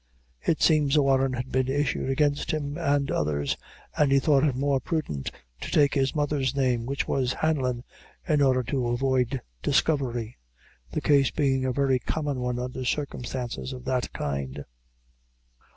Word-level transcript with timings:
It 0.41 0.63
seems 0.63 0.95
a 0.95 1.03
warrant 1.03 1.35
had 1.35 1.51
been 1.51 1.67
issued 1.67 2.09
against 2.09 2.49
him 2.49 2.75
and 2.75 3.11
others, 3.11 3.55
and 3.95 4.11
he 4.11 4.17
thought 4.17 4.43
it 4.43 4.55
more 4.55 4.79
prudent 4.79 5.29
to 5.59 5.69
take 5.69 5.93
his 5.93 6.15
mother's 6.15 6.55
name, 6.55 6.87
which 6.87 7.07
was 7.07 7.33
Hanlon, 7.33 7.83
in 8.27 8.41
order 8.41 8.63
to 8.63 8.87
avoid 8.87 9.41
discovery, 9.61 10.39
the 10.91 11.01
case 11.01 11.29
being 11.29 11.65
a 11.65 11.71
very 11.71 11.99
common 11.99 12.39
one 12.39 12.57
under 12.57 12.83
circumstances 12.83 13.73
of 13.73 13.85
that 13.85 14.11
kind." 14.11 14.65